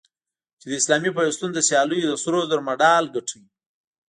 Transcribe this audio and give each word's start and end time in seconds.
چې 0.59 0.65
د 0.69 0.73
اسلامي 0.81 1.11
پیوستون 1.17 1.49
له 1.53 1.61
سیالیو 1.69 2.09
د 2.09 2.13
سرو 2.23 2.39
زرو 2.49 2.65
مډال 2.67 3.03
ګټي 3.15 3.41